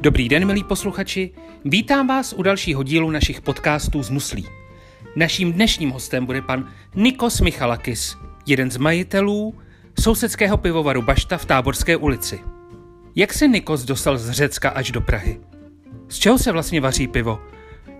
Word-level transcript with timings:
Dobrý 0.00 0.28
den, 0.28 0.46
milí 0.46 0.64
posluchači. 0.64 1.30
Vítám 1.64 2.06
vás 2.06 2.32
u 2.32 2.42
dalšího 2.42 2.82
dílu 2.82 3.10
našich 3.10 3.40
podcastů 3.40 4.02
z 4.02 4.10
Nuslí. 4.10 4.46
Naším 5.16 5.52
dnešním 5.52 5.90
hostem 5.90 6.26
bude 6.26 6.42
pan 6.42 6.68
Nikos 6.94 7.40
Michalakis, 7.40 8.16
jeden 8.46 8.70
z 8.70 8.76
majitelů 8.76 9.54
sousedského 10.00 10.56
pivovaru 10.56 11.02
Bašta 11.02 11.38
v 11.38 11.44
Táborské 11.44 11.96
ulici. 11.96 12.40
Jak 13.16 13.32
se 13.32 13.48
Nikos 13.48 13.84
dostal 13.84 14.18
z 14.18 14.30
Řecka 14.30 14.70
až 14.70 14.90
do 14.90 15.00
Prahy? 15.00 15.40
Z 16.08 16.18
čeho 16.18 16.38
se 16.38 16.52
vlastně 16.52 16.80
vaří 16.80 17.08
pivo? 17.08 17.40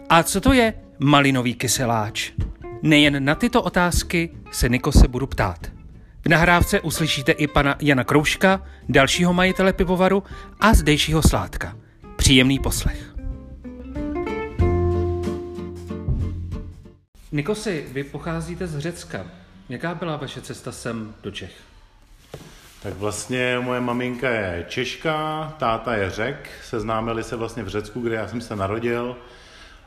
A 0.09 0.23
co 0.23 0.41
to 0.41 0.53
je 0.53 0.75
malinový 0.99 1.55
kyseláč? 1.55 2.33
Nejen 2.83 3.25
na 3.25 3.35
tyto 3.35 3.63
otázky 3.63 4.31
se 4.51 4.69
Nikose 4.69 5.09
budu 5.09 5.27
ptát. 5.27 5.67
V 6.25 6.29
nahrávce 6.29 6.81
uslyšíte 6.81 7.33
i 7.33 7.47
pana 7.47 7.77
Jana 7.81 8.05
Krouška, 8.05 8.63
dalšího 8.89 9.33
majitele 9.33 9.73
pivovaru 9.73 10.23
a 10.61 10.75
zdejšího 10.75 11.23
sládka. 11.23 11.77
Příjemný 12.29 12.59
poslech. 12.59 13.15
Nikosi, 17.33 17.87
vy 17.93 18.05
pocházíte 18.05 18.67
z 18.67 18.79
Řecka. 18.79 19.27
Jaká 19.69 19.95
byla 19.95 20.17
vaše 20.17 20.41
cesta 20.41 20.73
sem 20.73 21.15
do 21.23 21.31
Čech? 21.31 21.53
Tak 22.83 22.95
vlastně 22.95 23.59
moje 23.61 23.81
maminka 23.81 24.31
je 24.31 24.67
Češka, 24.69 25.55
táta 25.59 25.95
je 25.95 26.11
Řek, 26.11 26.51
seznámili 26.65 27.25
se 27.25 27.37
vlastně 27.37 27.63
v 27.63 27.69
Řecku, 27.69 28.01
kde 28.01 28.15
já 28.15 28.29
jsem 28.29 28.41
se 28.41 28.57
narodil 28.57 29.17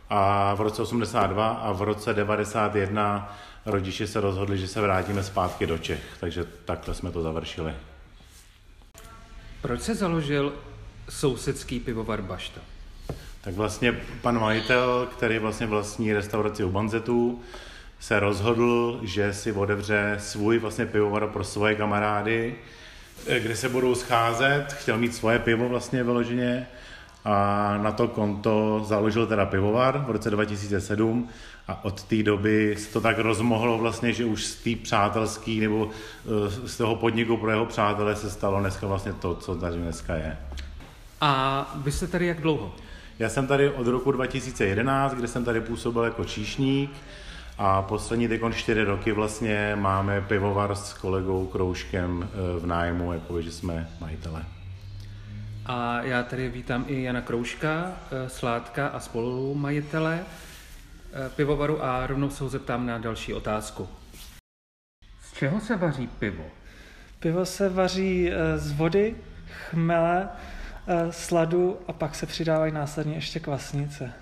a 0.09 0.53
v 0.53 0.61
roce 0.61 0.81
82 0.81 1.49
a 1.49 1.71
v 1.71 1.81
roce 1.81 2.13
91 2.13 3.37
rodiče 3.65 4.07
se 4.07 4.21
rozhodli, 4.21 4.57
že 4.57 4.67
se 4.67 4.81
vrátíme 4.81 5.23
zpátky 5.23 5.67
do 5.67 5.77
Čech, 5.77 6.03
takže 6.19 6.45
takhle 6.65 6.93
jsme 6.93 7.11
to 7.11 7.21
završili. 7.21 7.73
Proč 9.61 9.81
se 9.81 9.95
založil 9.95 10.53
sousedský 11.09 11.79
pivovar 11.79 12.21
Bašta? 12.21 12.61
Tak 13.41 13.53
vlastně 13.53 13.99
pan 14.21 14.39
majitel, 14.39 15.07
který 15.11 15.39
vlastně 15.39 15.67
vlastní 15.67 16.13
restauraci 16.13 16.63
u 16.63 16.69
Banzetů, 16.69 17.41
se 17.99 18.19
rozhodl, 18.19 18.99
že 19.03 19.33
si 19.33 19.51
otevře 19.51 20.15
svůj 20.19 20.59
vlastně 20.59 20.85
pivovar 20.85 21.27
pro 21.27 21.43
svoje 21.43 21.75
kamarády, 21.75 22.55
kde 23.39 23.55
se 23.55 23.69
budou 23.69 23.95
scházet, 23.95 24.65
chtěl 24.73 24.97
mít 24.97 25.15
svoje 25.15 25.39
pivo 25.39 25.69
vlastně 25.69 26.03
vyloženě 26.03 26.67
a 27.25 27.77
na 27.77 27.91
to 27.91 28.07
konto 28.07 28.83
založil 28.85 29.27
teda 29.27 29.45
pivovar 29.45 30.05
v 30.07 30.11
roce 30.11 30.29
2007 30.29 31.29
a 31.67 31.85
od 31.85 32.03
té 32.03 32.23
doby 32.23 32.75
se 32.79 32.93
to 32.93 33.01
tak 33.01 33.19
rozmohlo 33.19 33.77
vlastně, 33.77 34.13
že 34.13 34.25
už 34.25 34.45
z 34.45 34.55
té 34.55 34.83
přátelský 34.83 35.59
nebo 35.59 35.89
eh, 35.89 36.67
z 36.67 36.77
toho 36.77 36.95
podniku 36.95 37.37
pro 37.37 37.51
jeho 37.51 37.65
přátele 37.65 38.15
se 38.15 38.29
stalo 38.29 38.59
dneska 38.59 38.87
vlastně 38.87 39.13
to, 39.13 39.35
co 39.35 39.55
tady 39.55 39.77
dneska 39.77 40.15
je. 40.15 40.37
A 41.21 41.65
vy 41.75 41.91
jste 41.91 42.07
tady 42.07 42.25
jak 42.25 42.41
dlouho? 42.41 42.75
Já 43.19 43.29
jsem 43.29 43.47
tady 43.47 43.69
od 43.69 43.87
roku 43.87 44.11
2011, 44.11 45.13
kde 45.13 45.27
jsem 45.27 45.45
tady 45.45 45.61
působil 45.61 46.03
jako 46.03 46.25
číšník 46.25 46.91
a 47.57 47.81
poslední 47.81 48.27
teď 48.27 48.41
čtyři 48.53 48.83
roky 48.83 49.11
vlastně 49.11 49.75
máme 49.75 50.21
pivovar 50.21 50.75
s 50.75 50.93
kolegou 50.93 51.47
Krouškem 51.47 52.29
eh, 52.33 52.59
v 52.59 52.65
nájmu, 52.65 53.13
jako 53.13 53.41
že 53.41 53.51
jsme 53.51 53.89
majitele. 53.99 54.45
A 55.65 56.01
já 56.01 56.23
tady 56.23 56.49
vítám 56.49 56.85
i 56.87 57.03
Jana 57.03 57.21
Krouška, 57.21 57.91
eh, 58.11 58.29
Sládka 58.29 58.87
a 58.87 58.99
spolumajitele 58.99 60.19
eh, 60.19 61.29
pivovaru 61.29 61.83
a 61.83 62.07
rovnou 62.07 62.29
se 62.29 62.43
ho 62.43 62.49
zeptám 62.49 62.85
na 62.85 62.97
další 62.97 63.33
otázku. 63.33 63.89
Z 65.23 65.33
čeho 65.33 65.59
se 65.59 65.77
vaří 65.77 66.07
pivo? 66.07 66.45
Pivo 67.19 67.45
se 67.45 67.69
vaří 67.69 68.31
z 68.55 68.71
vody, 68.71 69.15
chmele, 69.69 70.29
sladu 71.09 71.77
a 71.87 71.93
pak 71.93 72.15
se 72.15 72.25
přidávají 72.25 72.71
následně 72.71 73.15
ještě 73.15 73.39
kvasnice. 73.39 74.13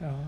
Jo. 0.00 0.24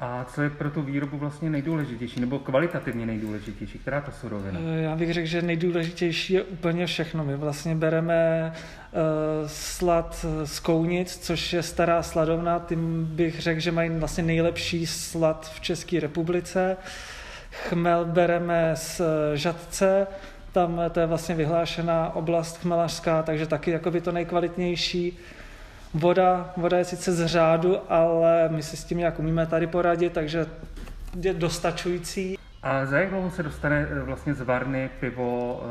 A 0.00 0.24
co 0.34 0.42
je 0.42 0.50
pro 0.50 0.70
tu 0.70 0.82
výrobu 0.82 1.18
vlastně 1.18 1.50
nejdůležitější, 1.50 2.20
nebo 2.20 2.38
kvalitativně 2.38 3.06
nejdůležitější? 3.06 3.78
Která 3.78 4.00
ta 4.00 4.12
surovina? 4.12 4.60
Eh, 4.60 4.82
já 4.82 4.96
bych 4.96 5.12
řekl, 5.12 5.26
že 5.26 5.42
nejdůležitější 5.42 6.32
je 6.32 6.42
úplně 6.42 6.86
všechno. 6.86 7.24
My 7.24 7.36
vlastně 7.36 7.74
bereme 7.74 8.52
uh, 8.52 9.00
slad 9.46 10.26
z 10.44 10.60
kounic, 10.60 11.16
což 11.16 11.52
je 11.52 11.62
stará 11.62 12.02
sladovna. 12.02 12.64
Tím 12.68 13.04
bych 13.04 13.40
řekl, 13.40 13.60
že 13.60 13.72
mají 13.72 13.90
vlastně 13.90 14.22
nejlepší 14.22 14.86
slad 14.86 15.50
v 15.54 15.60
České 15.60 16.00
republice. 16.00 16.76
Chmel 17.50 18.04
bereme 18.04 18.70
z 18.74 19.00
Žadce, 19.34 20.06
tam 20.52 20.80
to 20.92 21.00
je 21.00 21.06
vlastně 21.06 21.34
vyhlášená 21.34 22.14
oblast 22.14 22.58
chmelařská, 22.58 23.22
takže 23.22 23.46
taky 23.46 23.70
jakoby 23.70 24.00
to 24.00 24.12
nejkvalitnější. 24.12 25.18
Voda, 25.94 26.52
voda 26.56 26.78
je 26.78 26.84
sice 26.84 27.12
z 27.12 27.26
řádu, 27.26 27.92
ale 27.92 28.48
my 28.48 28.62
si 28.62 28.76
s 28.76 28.84
tím 28.84 28.98
nějak 28.98 29.18
umíme 29.18 29.46
tady 29.46 29.66
poradit, 29.66 30.12
takže 30.12 30.46
je 31.20 31.34
dostačující. 31.34 32.38
A 32.62 32.86
za 32.86 32.98
jak 32.98 33.10
dlouho 33.10 33.30
se 33.30 33.42
dostane 33.42 33.88
eh, 33.90 34.02
vlastně 34.02 34.34
z 34.34 34.40
varny 34.40 34.90
pivo 35.00 35.62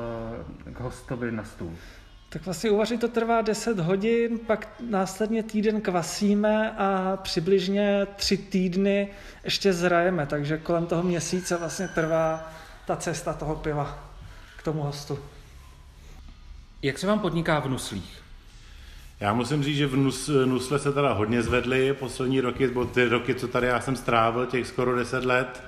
eh, 0.68 0.72
k 0.72 0.80
hostovi 0.80 1.32
na 1.32 1.44
stůl? 1.44 1.72
Tak 2.30 2.46
vlastně 2.46 2.70
uvařit 2.70 3.02
to 3.02 3.08
trvá 3.08 3.42
10 3.42 3.80
hodin, 3.80 4.40
pak 4.40 4.68
následně 4.90 5.44
týden 5.44 5.82
kvasíme 5.82 6.72
a 6.78 7.18
přibližně 7.22 8.08
tři 8.16 8.38
týdny 8.38 9.10
ještě 9.44 9.74
zrajeme, 9.74 10.26
takže 10.26 10.58
kolem 10.58 10.86
toho 10.86 11.04
měsíce 11.04 11.58
vlastně 11.58 11.88
trvá 11.88 12.52
ta 12.86 12.96
cesta 12.96 13.34
toho 13.34 13.56
piva 13.56 14.08
tomu 14.68 14.84
hostu. 14.84 15.20
Jak 16.82 16.98
se 16.98 17.08
vám 17.08 17.20
podniká 17.20 17.60
v 17.60 17.70
Nuslích? 17.70 18.24
Já 19.20 19.34
musím 19.34 19.64
říct, 19.64 19.78
že 19.78 19.88
v 19.88 19.96
Nus, 19.96 20.30
Nusle 20.46 20.80
se 20.80 20.94
teda 20.94 21.14
hodně 21.14 21.44
zvedly 21.44 21.94
poslední 21.94 22.42
roky, 22.42 22.68
bo 22.68 22.86
ty 22.86 23.06
roky, 23.06 23.36
co 23.36 23.48
tady 23.48 23.68
já 23.68 23.82
jsem 23.82 23.96
strávil, 23.96 24.46
těch 24.46 24.68
skoro 24.68 24.96
10 24.96 25.26
let, 25.26 25.64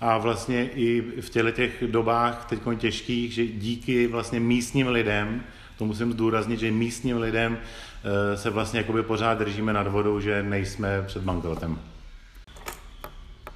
a 0.00 0.18
vlastně 0.18 0.68
i 0.68 1.20
v 1.20 1.30
těle 1.30 1.52
těch 1.52 1.84
dobách 1.86 2.46
teď 2.48 2.60
těžkých, 2.78 3.32
že 3.32 3.46
díky 3.46 4.06
vlastně 4.06 4.40
místním 4.40 4.88
lidem, 4.88 5.42
to 5.78 5.84
musím 5.84 6.12
zdůraznit, 6.12 6.60
že 6.60 6.70
místním 6.70 7.16
lidem 7.16 7.58
eh, 7.58 8.36
se 8.36 8.50
vlastně 8.50 8.78
jakoby 8.78 9.02
pořád 9.02 9.38
držíme 9.38 9.72
nad 9.72 9.86
vodou, 9.86 10.20
že 10.20 10.42
nejsme 10.42 11.02
před 11.06 11.22
bankrotem. 11.22 11.78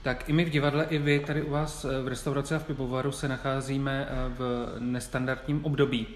Tak 0.08 0.28
i 0.28 0.32
my 0.32 0.44
v 0.44 0.50
divadle, 0.50 0.86
i 0.90 0.98
vy 0.98 1.20
tady 1.20 1.42
u 1.42 1.50
vás 1.50 1.84
eh, 1.84 2.02
v 2.02 2.08
restauraci 2.08 2.54
a 2.54 2.58
v 2.58 2.64
pivovaru 2.64 3.12
se 3.12 3.28
nacházíme 3.28 4.08
eh, 4.10 4.14
v 4.28 4.68
nestandardním 4.78 5.64
období. 5.64 6.06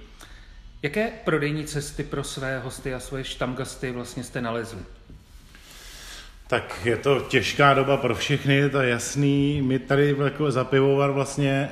Jaké 0.82 1.10
prodejní 1.24 1.64
cesty 1.64 2.04
pro 2.04 2.24
své 2.24 2.58
hosty 2.58 2.94
a 2.94 3.00
svoje 3.00 3.24
štamgasty 3.24 3.90
vlastně 3.90 4.24
jste 4.24 4.40
nalezli? 4.40 4.80
Tak 6.46 6.80
je 6.84 6.96
to 6.96 7.20
těžká 7.20 7.74
doba 7.74 7.96
pro 7.96 8.14
všechny, 8.14 8.70
to 8.70 8.80
je 8.80 8.90
jasný. 8.90 9.62
My 9.62 9.78
tady 9.78 10.16
jako 10.24 10.50
za 10.50 10.64
pivovar 10.64 11.10
vlastně 11.10 11.50
e, 11.50 11.68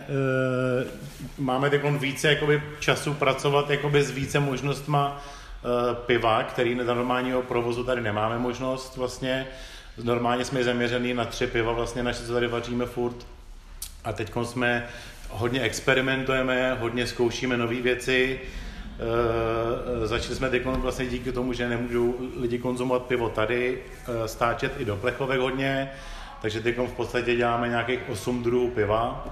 máme 1.39 1.71
teď 1.71 1.83
více 1.85 2.29
jakoby, 2.29 2.63
času 2.81 3.15
pracovat 3.15 3.71
jakoby, 3.71 4.03
s 4.03 4.11
více 4.11 4.41
možnostma 4.41 5.25
piva, 6.07 6.43
který 6.43 6.75
na 6.75 6.85
normálního 6.85 7.43
provozu 7.43 7.85
tady 7.85 8.01
nemáme 8.01 8.39
možnost 8.39 8.97
vlastně. 8.97 9.47
Normálně 10.03 10.45
jsme 10.45 10.65
zaměřený 10.65 11.15
na 11.15 11.25
tři 11.25 11.47
piva, 11.47 11.73
vlastně 11.73 12.03
naše, 12.03 12.23
co 12.23 12.33
tady 12.33 12.47
vaříme 12.47 12.87
furt. 12.87 13.27
A 14.05 14.13
teď 14.13 14.33
jsme 14.43 14.87
hodně 15.31 15.61
experimentujeme, 15.61 16.77
hodně 16.81 17.07
zkoušíme 17.07 17.57
nové 17.57 17.75
věci. 17.75 18.41
Uh, 20.01 20.07
začali 20.07 20.35
jsme 20.35 20.51
teď 20.51 20.65
vlastně 20.65 21.07
díky 21.07 21.33
tomu, 21.33 21.53
že 21.53 21.69
nemůžou 21.69 22.15
lidi 22.41 22.59
konzumovat 22.59 23.03
pivo 23.03 23.29
tady, 23.29 23.79
uh, 24.09 24.15
stáčet 24.25 24.73
i 24.79 24.85
do 24.85 24.97
plechovek 24.97 25.41
hodně, 25.41 25.91
takže 26.43 26.61
teď 26.61 26.79
v 26.79 26.93
podstatě 26.93 27.37
děláme 27.37 27.69
nějakých 27.69 28.01
8 28.09 28.43
druhů 28.43 28.71
piva 28.71 29.27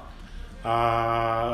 a 0.65 1.51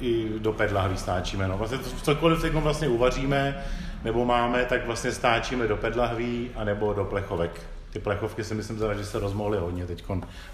i 0.00 0.28
do 0.38 0.52
pedlahví 0.52 0.96
stáčíme. 0.96 1.48
No. 1.48 1.58
Vlastně 1.58 1.78
cokoliv 2.02 2.40
teď 2.40 2.52
vlastně 2.52 2.88
uvaříme 2.88 3.64
nebo 4.06 4.24
máme, 4.24 4.64
tak 4.64 4.86
vlastně 4.86 5.12
stáčíme 5.12 5.66
do 5.66 5.76
pedlahví 5.76 6.50
a 6.56 6.64
nebo 6.64 6.92
do 6.92 7.04
plechovek. 7.04 7.60
Ty 7.92 7.98
plechovky 7.98 8.44
si 8.44 8.54
myslím, 8.54 8.78
že 8.96 9.04
se 9.04 9.18
rozmohly 9.18 9.58
hodně 9.58 9.86
teď 9.86 10.04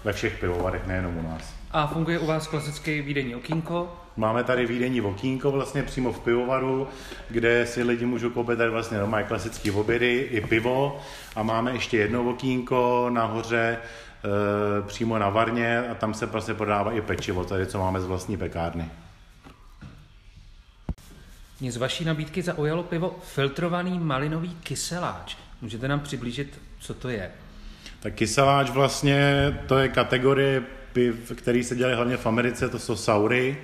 ve 0.03 0.13
všech 0.13 0.39
pivovarech, 0.39 0.87
nejenom 0.87 1.17
u 1.17 1.21
nás. 1.21 1.53
A 1.71 1.87
funguje 1.87 2.19
u 2.19 2.25
vás 2.25 2.47
klasický 2.47 3.01
výdenní 3.01 3.35
okýnko? 3.35 3.93
Máme 4.17 4.43
tady 4.43 4.65
výdenní 4.65 5.01
okýnko 5.01 5.51
vlastně 5.51 5.83
přímo 5.83 6.13
v 6.13 6.19
pivovaru, 6.19 6.87
kde 7.29 7.65
si 7.65 7.83
lidi 7.83 8.05
můžou 8.05 8.29
koupit 8.29 8.57
tady 8.57 8.69
vlastně 8.69 8.97
normální 8.97 9.27
klasické 9.27 9.71
obědy 9.71 10.27
i 10.31 10.41
pivo 10.41 10.99
a 11.35 11.43
máme 11.43 11.71
ještě 11.71 11.97
jedno 11.97 12.29
okýnko 12.29 13.09
nahoře 13.13 13.77
e, 13.77 14.87
přímo 14.87 15.17
na 15.17 15.29
varně 15.29 15.79
a 15.91 15.95
tam 15.95 16.13
se 16.13 16.27
prostě 16.27 16.53
prodává 16.53 16.91
i 16.91 17.01
pečivo, 17.01 17.45
tady 17.45 17.65
co 17.65 17.79
máme 17.79 18.01
z 18.01 18.05
vlastní 18.05 18.37
pekárny. 18.37 18.89
Mě 21.63 21.71
z 21.71 21.77
vaší 21.77 22.05
nabídky 22.05 22.41
zaujalo 22.41 22.83
pivo 22.83 23.19
filtrovaný 23.23 23.99
malinový 23.99 24.57
kyseláč. 24.63 25.35
Můžete 25.61 25.87
nám 25.87 25.99
přiblížit, 25.99 26.59
co 26.79 26.93
to 26.93 27.09
je? 27.09 27.31
Tak 27.99 28.13
kyseláč 28.13 28.69
vlastně, 28.69 29.53
to 29.67 29.77
je 29.77 29.89
kategorie 29.89 30.63
piv, 30.93 31.31
který 31.35 31.63
se 31.63 31.75
dělají 31.75 31.95
hlavně 31.95 32.17
v 32.17 32.25
Americe, 32.25 32.69
to 32.69 32.79
jsou 32.79 32.95
saury. 32.95 33.57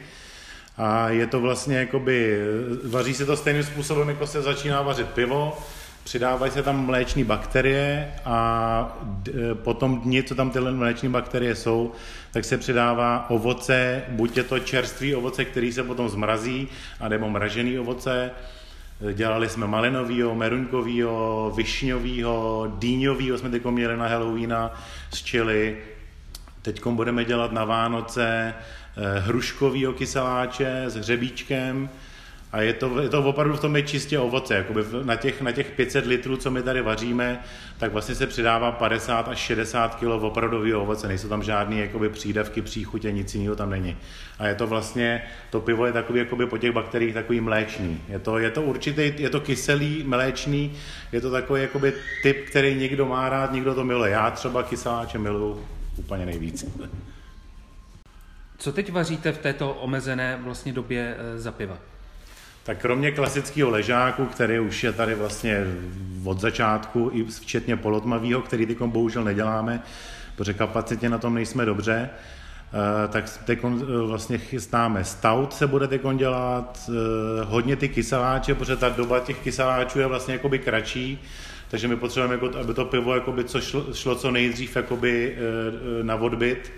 A 0.77 1.09
je 1.09 1.27
to 1.27 1.39
vlastně 1.41 1.77
jakoby, 1.77 2.41
vaří 2.83 3.13
se 3.13 3.25
to 3.25 3.37
stejným 3.37 3.63
způsobem, 3.63 4.09
jako 4.09 4.27
se 4.27 4.41
začíná 4.41 4.81
vařit 4.81 5.07
pivo. 5.07 5.57
Přidávají 6.03 6.51
se 6.51 6.63
tam 6.63 6.85
mléční 6.85 7.23
bakterie 7.23 8.13
a 8.25 8.97
po 9.53 9.73
tom 9.73 9.99
dni, 9.99 10.23
co 10.23 10.35
tam 10.35 10.51
tyhle 10.51 10.71
mléční 10.71 11.09
bakterie 11.09 11.55
jsou, 11.55 11.91
tak 12.31 12.45
se 12.45 12.57
přidává 12.57 13.29
ovoce, 13.29 14.03
buď 14.09 14.37
je 14.37 14.43
to 14.43 14.59
čerstvý 14.59 15.15
ovoce, 15.15 15.45
který 15.45 15.71
se 15.71 15.83
potom 15.83 16.09
zmrazí, 16.09 16.67
anebo 16.99 17.29
mražený 17.29 17.79
ovoce. 17.79 18.31
Dělali 19.13 19.49
jsme 19.49 19.67
malinovýho, 19.67 20.35
meruňkovýho, 20.35 21.53
višňovýho, 21.55 22.73
dýňovýho 22.79 23.37
jsme 23.37 23.49
teď 23.49 23.65
měli 23.65 23.97
na 23.97 24.07
Halloweena 24.07 24.81
z 25.13 25.23
čili. 25.23 25.77
Teď 26.61 26.85
budeme 26.85 27.25
dělat 27.25 27.51
na 27.51 27.65
Vánoce 27.65 28.53
eh, 28.53 29.19
hruškovýho 29.19 29.93
kyseláče 29.93 30.83
s 30.87 30.95
hřebíčkem, 30.95 31.89
a 32.51 32.61
je 32.61 32.73
to, 32.73 33.01
je 33.01 33.09
to 33.09 33.23
opravdu 33.23 33.55
v 33.55 33.59
tom 33.59 33.75
je 33.75 33.83
čistě 33.83 34.19
ovoce. 34.19 34.55
Jakoby 34.55 34.83
na, 35.03 35.15
těch, 35.15 35.41
na 35.41 35.51
těch 35.51 35.71
500 35.71 36.05
litrů, 36.05 36.37
co 36.37 36.51
my 36.51 36.63
tady 36.63 36.81
vaříme, 36.81 37.43
tak 37.77 37.91
vlastně 37.91 38.15
se 38.15 38.27
přidává 38.27 38.71
50 38.71 39.27
až 39.27 39.37
60 39.37 39.95
kg 39.95 40.03
opravdového 40.03 40.81
ovoce. 40.81 41.07
Nejsou 41.07 41.27
tam 41.27 41.43
žádné 41.43 41.75
jakoby, 41.75 42.09
přídavky, 42.09 42.61
příchutě, 42.61 43.11
nic 43.11 43.35
jiného 43.35 43.55
tam 43.55 43.69
není. 43.69 43.97
A 44.39 44.47
je 44.47 44.55
to 44.55 44.67
vlastně, 44.67 45.21
to 45.49 45.61
pivo 45.61 45.85
je 45.85 45.93
takový 45.93 46.19
jakoby, 46.19 46.45
po 46.45 46.57
těch 46.57 46.71
bakteriích 46.71 47.13
takový 47.13 47.41
mléčný. 47.41 48.01
Je 48.07 48.19
to, 48.19 48.37
je 48.37 48.51
to 48.51 48.61
určitý, 48.61 49.13
je 49.17 49.29
to 49.29 49.41
kyselý, 49.41 50.03
mléčný, 50.03 50.73
je 51.11 51.21
to 51.21 51.31
takový 51.31 51.61
jakoby, 51.61 51.93
typ, 52.23 52.49
který 52.49 52.75
někdo 52.75 53.05
má 53.05 53.29
rád, 53.29 53.51
někdo 53.51 53.75
to 53.75 53.83
miluje. 53.83 54.11
Já 54.11 54.31
třeba 54.31 54.63
kyseláče 54.63 55.17
miluju 55.17 55.65
úplně 55.97 56.25
nejvíc. 56.25 56.65
Co 58.57 58.71
teď 58.71 58.91
vaříte 58.91 59.31
v 59.31 59.37
této 59.37 59.73
omezené 59.73 60.39
vlastně 60.43 60.73
době 60.73 61.15
eh, 61.17 61.39
za 61.39 61.51
piva? 61.51 61.77
Tak 62.63 62.77
kromě 62.77 63.11
klasického 63.11 63.69
ležáku, 63.69 64.25
který 64.25 64.59
už 64.59 64.83
je 64.83 64.91
tady 64.91 65.15
vlastně 65.15 65.65
od 66.23 66.39
začátku, 66.39 67.11
i 67.13 67.23
včetně 67.23 67.77
polotmavého, 67.77 68.41
který 68.41 68.65
teď 68.65 68.77
bohužel 68.81 69.23
neděláme, 69.23 69.83
protože 70.35 70.53
kapacitně 70.53 71.09
na 71.09 71.17
tom 71.17 71.35
nejsme 71.35 71.65
dobře, 71.65 72.09
eh, 72.09 73.07
tak 73.07 73.39
teď 73.45 73.59
eh, 73.63 73.97
vlastně 74.07 74.37
chystáme 74.37 75.03
stout 75.03 75.53
se 75.53 75.67
bude 75.67 75.87
teď 75.87 76.01
dělat, 76.15 76.89
eh, 76.89 77.43
hodně 77.43 77.75
ty 77.75 77.89
kyseláče, 77.89 78.55
protože 78.55 78.75
ta 78.75 78.89
doba 78.89 79.19
těch 79.19 79.39
kyseláčů 79.39 79.99
je 79.99 80.07
vlastně 80.07 80.33
jakoby 80.33 80.59
kratší, 80.59 81.21
takže 81.69 81.87
my 81.87 81.95
potřebujeme, 81.95 82.33
jako, 82.33 82.59
aby 82.59 82.73
to 82.73 82.85
pivo 82.85 83.13
jakoby, 83.13 83.43
co 83.43 83.61
šlo, 83.61 83.85
šlo 83.93 84.15
co 84.15 84.31
nejdřív 84.31 84.75
jakoby, 84.75 85.37
na 86.01 86.15
odbyt. 86.15 86.71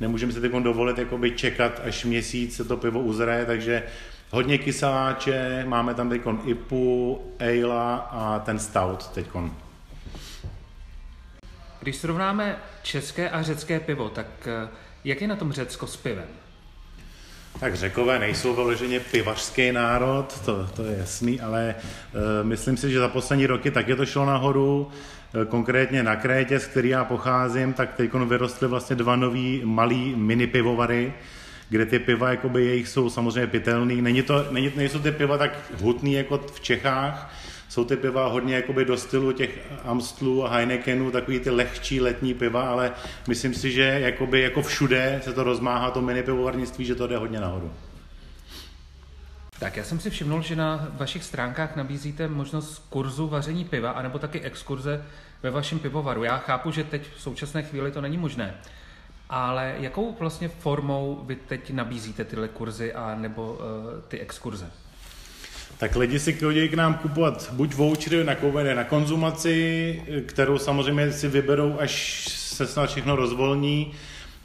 Nemůžeme 0.00 0.32
si 0.32 0.40
teď 0.40 0.52
dovolit 0.52 0.98
jakoby, 0.98 1.30
čekat, 1.30 1.80
až 1.84 2.04
měsíc 2.04 2.56
se 2.56 2.64
to 2.64 2.76
pivo 2.76 3.00
uzraje, 3.00 3.44
takže 3.44 3.82
hodně 4.30 4.58
kyseláče, 4.58 5.64
máme 5.68 5.94
tam 5.94 6.08
teď 6.08 6.22
IPu, 6.44 7.20
Eila 7.38 7.96
a 7.96 8.38
ten 8.38 8.58
Stout 8.58 9.06
teď. 9.06 9.26
Když 11.80 11.96
srovnáme 11.96 12.56
české 12.82 13.30
a 13.30 13.42
řecké 13.42 13.80
pivo, 13.80 14.08
tak 14.08 14.26
eh, 14.46 14.68
jak 15.04 15.20
je 15.20 15.28
na 15.28 15.36
tom 15.36 15.52
Řecko 15.52 15.86
s 15.86 15.96
pivem? 15.96 16.28
Tak 17.60 17.74
řekové 17.76 18.18
nejsou 18.18 18.54
vyloženě 18.54 19.00
pivařský 19.00 19.72
národ, 19.72 20.40
to, 20.44 20.66
to 20.76 20.84
je 20.84 20.98
jasný, 20.98 21.40
ale 21.40 21.74
uh, 21.74 22.20
myslím 22.48 22.76
si, 22.76 22.90
že 22.90 22.98
za 22.98 23.08
poslední 23.08 23.46
roky 23.46 23.70
taky 23.70 23.96
to 23.96 24.06
šlo 24.06 24.24
nahoru. 24.24 24.90
Uh, 25.34 25.44
konkrétně 25.44 26.02
na 26.02 26.16
Krétě, 26.16 26.60
z 26.60 26.66
který 26.66 26.88
já 26.88 27.04
pocházím, 27.04 27.72
tak 27.72 27.94
teď 27.94 28.14
vyrostly 28.14 28.68
vlastně 28.68 28.96
dva 28.96 29.16
nový 29.16 29.62
malý 29.64 30.14
mini 30.16 30.46
pivovary, 30.46 31.12
kde 31.68 31.86
ty 31.86 31.98
piva 31.98 32.30
jakoby 32.30 32.64
jejich 32.64 32.88
jsou 32.88 33.10
samozřejmě 33.10 33.46
pitelný. 33.46 34.02
Není 34.02 34.22
to, 34.22 34.46
není, 34.50 34.72
nejsou 34.76 34.98
ty 34.98 35.12
piva 35.12 35.38
tak 35.38 35.72
hutný 35.80 36.12
jako 36.12 36.38
v 36.38 36.60
Čechách, 36.60 37.34
jsou 37.68 37.84
ty 37.84 37.96
piva 37.96 38.26
hodně 38.26 38.54
jakoby 38.54 38.84
do 38.84 38.96
stylu 38.96 39.32
těch 39.32 39.58
Amstlů 39.84 40.46
a 40.46 40.50
Heinekenů, 40.50 41.10
takový 41.10 41.40
ty 41.40 41.50
lehčí 41.50 42.00
letní 42.00 42.34
piva, 42.34 42.70
ale 42.70 42.92
myslím 43.28 43.54
si, 43.54 43.72
že 43.72 43.82
jakoby 43.82 44.40
jako 44.40 44.62
všude 44.62 45.20
se 45.24 45.32
to 45.32 45.44
rozmáhá 45.44 45.90
to 45.90 46.02
mini 46.02 46.22
pivovarnictví, 46.22 46.84
že 46.84 46.94
to 46.94 47.06
jde 47.06 47.16
hodně 47.16 47.40
nahoru. 47.40 47.72
Tak 49.58 49.76
já 49.76 49.84
jsem 49.84 50.00
si 50.00 50.10
všimnul, 50.10 50.42
že 50.42 50.56
na 50.56 50.88
vašich 50.92 51.24
stránkách 51.24 51.76
nabízíte 51.76 52.28
možnost 52.28 52.86
kurzu 52.90 53.28
vaření 53.28 53.64
piva, 53.64 53.90
anebo 53.90 54.18
taky 54.18 54.40
exkurze 54.40 55.04
ve 55.42 55.50
vašem 55.50 55.78
pivovaru. 55.78 56.24
Já 56.24 56.38
chápu, 56.38 56.70
že 56.70 56.84
teď 56.84 57.10
v 57.16 57.20
současné 57.22 57.62
chvíli 57.62 57.90
to 57.90 58.00
není 58.00 58.18
možné. 58.18 58.54
Ale 59.36 59.74
jakou 59.78 60.16
vlastně 60.20 60.48
formou 60.48 61.22
vy 61.26 61.36
teď 61.36 61.70
nabízíte 61.70 62.24
tyhle 62.24 62.48
kurzy 62.48 62.92
a 62.92 63.14
nebo 63.14 63.52
uh, 63.52 63.58
ty 64.08 64.20
exkurze? 64.20 64.70
Tak 65.78 65.96
lidi 65.96 66.18
si 66.18 66.32
chodí 66.32 66.68
k 66.68 66.74
nám 66.74 66.94
kupovat 66.94 67.52
buď 67.52 67.74
vouchery 67.74 68.24
na 68.24 68.34
kouvene 68.34 68.74
na 68.74 68.84
konzumaci, 68.84 70.02
kterou 70.26 70.58
samozřejmě 70.58 71.12
si 71.12 71.28
vyberou, 71.28 71.76
až 71.78 72.24
se 72.28 72.66
snad 72.66 72.90
všechno 72.90 73.16
rozvolní, 73.16 73.92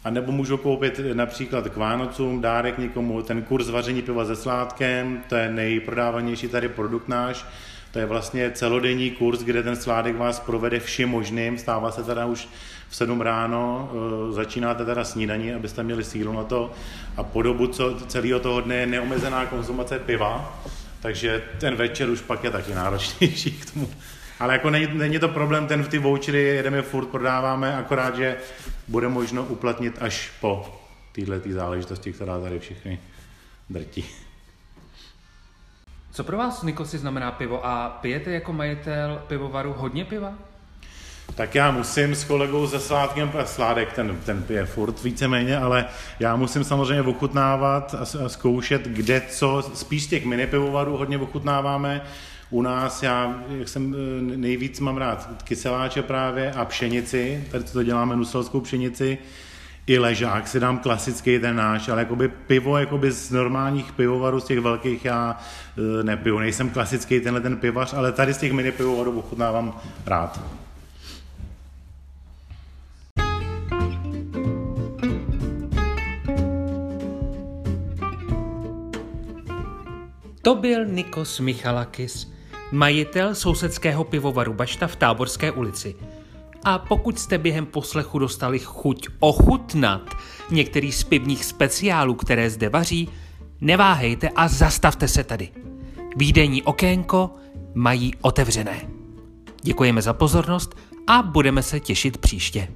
a 0.04 0.10
nebo 0.10 0.32
můžou 0.32 0.58
koupit 0.58 1.00
například 1.14 1.70
k 1.70 1.78
Vánocům 1.78 2.42
dárek 2.42 2.78
někomu, 2.78 3.22
ten 3.22 3.42
kurz 3.42 3.70
vaření 3.70 4.02
piva 4.02 4.26
se 4.26 4.36
sládkem, 4.36 5.24
to 5.30 5.36
je 5.36 5.50
nejprodávanější 5.50 6.48
tady 6.48 6.70
produkt 6.70 7.08
náš, 7.08 7.46
to 7.92 8.00
je 8.00 8.06
vlastně 8.06 8.52
celodenní 8.52 9.12
kurz, 9.12 9.40
kde 9.40 9.64
ten 9.64 9.76
sládek 9.76 10.16
vás 10.16 10.40
provede 10.40 10.80
vším 10.80 11.10
možným, 11.10 11.58
stává 11.58 11.92
se 11.92 12.04
teda 12.04 12.26
už 12.26 12.50
v 12.90 12.96
7 12.96 13.22
ráno, 13.22 13.92
eh, 13.92 14.34
začínáte 14.34 14.86
teda 14.86 15.04
snídaní, 15.04 15.54
abyste 15.54 15.84
měli 15.84 16.04
sílu 16.04 16.34
na 16.34 16.44
to 16.44 16.72
a 17.18 17.24
po 17.24 17.42
dobu 17.42 17.68
co, 17.68 18.00
celého 18.08 18.40
toho 18.40 18.62
dne 18.62 18.76
je 18.76 18.86
neomezená 18.86 19.46
konzumace 19.46 20.00
piva, 20.00 20.64
takže 21.02 21.44
ten 21.60 21.76
večer 21.76 22.10
už 22.10 22.22
pak 22.22 22.44
je 22.44 22.52
taky 22.52 22.74
náročnější 22.74 23.52
k 23.52 23.74
tomu. 23.74 23.90
Ale 24.40 24.54
jako 24.54 24.70
není, 24.70 24.88
není 24.94 25.20
to 25.20 25.28
problém, 25.28 25.68
ten 25.68 25.84
v 25.84 25.88
ty 25.88 25.98
vouchery 25.98 26.44
jedeme 26.44 26.82
furt, 26.82 27.06
prodáváme, 27.06 27.78
akorát, 27.78 28.16
že 28.16 28.38
bude 28.88 29.08
možno 29.08 29.44
uplatnit 29.44 29.98
až 30.00 30.32
po 30.42 30.80
této 31.12 31.54
záležitosti, 31.54 32.14
která 32.14 32.40
tady 32.40 32.60
všechny 32.60 33.00
drtí. 33.70 34.06
Co 36.12 36.24
pro 36.24 36.38
vás, 36.38 36.64
Nikosi, 36.64 36.98
znamená 36.98 37.32
pivo? 37.32 37.66
A 37.66 37.90
pijete 38.02 38.32
jako 38.32 38.54
majitel 38.54 39.22
pivovaru 39.28 39.74
hodně 39.78 40.06
piva? 40.06 40.34
tak 41.36 41.56
já 41.56 41.72
musím 41.72 42.16
s 42.16 42.24
kolegou 42.24 42.68
ze 42.68 42.80
Sládkem, 42.80 43.32
Sládek 43.46 43.94
ten, 43.94 44.18
ten 44.26 44.44
pije 44.44 44.66
furt 44.66 45.04
víceméně, 45.04 45.58
ale 45.58 45.86
já 46.20 46.36
musím 46.36 46.64
samozřejmě 46.64 47.02
ochutnávat 47.02 47.96
a, 48.00 48.30
zkoušet, 48.30 48.82
kde 48.82 49.22
co, 49.30 49.72
spíš 49.74 50.08
těch 50.08 50.26
mini 50.26 50.48
pivovarů 50.48 50.98
hodně 50.98 51.18
ochutnáváme, 51.18 52.02
u 52.50 52.62
nás 52.62 53.04
já, 53.04 53.44
jak 53.50 53.68
jsem 53.68 53.96
e, 53.96 54.38
nejvíc 54.38 54.80
mám 54.80 54.98
rád 54.98 55.44
kyseláče 55.44 56.02
právě 56.02 56.52
a 56.52 56.66
pšenici, 56.66 57.44
tady 57.52 57.64
to 57.64 57.84
děláme 57.84 58.16
nuselskou 58.16 58.62
pšenici, 58.62 59.18
i 59.90 60.00
ležák 60.00 60.48
si 60.48 60.60
dám 60.60 60.78
klasický 60.78 61.40
ten 61.40 61.56
náš, 61.56 61.90
ale 61.90 62.02
jakoby 62.02 62.28
pivo 62.28 62.78
jakoby 62.78 63.12
z 63.12 63.32
normálních 63.32 63.92
pivovarů, 63.92 64.40
z 64.40 64.44
těch 64.44 64.60
velkých 64.60 65.06
já 65.06 65.38
e, 66.00 66.04
nepiju. 66.04 66.40
Nejsem 66.40 66.70
klasický 66.70 67.20
tenhle 67.20 67.42
ten 67.42 67.58
pivař, 67.58 67.94
ale 67.94 68.12
tady 68.12 68.34
z 68.34 68.38
těch 68.38 68.54
mini 68.54 68.72
pivovarů 68.72 69.20
ochutnávám 69.20 69.80
rád. 70.06 70.42
To 80.42 80.56
byl 80.56 80.86
Nikos 80.86 81.40
Michalakis, 81.40 82.32
majitel 82.72 83.36
sousedského 83.36 84.04
pivovaru 84.04 84.54
Bašta 84.54 84.88
v 84.88 84.96
Táborské 84.96 85.52
ulici. 85.52 85.96
A 86.64 86.80
pokud 86.80 87.20
jste 87.20 87.38
během 87.38 87.66
poslechu 87.66 88.20
dostali 88.20 88.60
chuť 88.60 89.08
ochutnat 89.20 90.16
některý 90.52 90.92
z 90.92 91.04
pivních 91.04 91.46
speciálů, 91.46 92.14
které 92.14 92.50
zde 92.50 92.70
vaří, 92.70 93.10
neváhejte 93.62 94.30
a 94.30 94.48
zastavte 94.48 95.08
se 95.08 95.24
tady. 95.24 95.50
Výdejní 96.16 96.64
okénko 96.64 97.30
mají 97.74 98.14
otevřené. 98.22 98.82
Děkujeme 99.62 100.02
za 100.02 100.14
pozornost 100.14 100.76
a 101.08 101.22
budeme 101.22 101.64
se 101.64 101.80
těšit 101.80 102.18
příště. 102.18 102.68